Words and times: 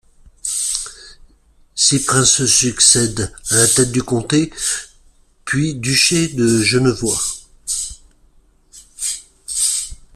Six 1.75 2.05
princes 2.07 2.31
se 2.33 2.47
succèdent 2.47 3.31
à 3.51 3.55
la 3.55 3.67
tête 3.67 3.91
du 3.91 4.01
comté, 4.01 4.51
puis 5.45 5.75
duché 5.75 6.27
de 6.29 6.59
Genevois. 6.63 7.21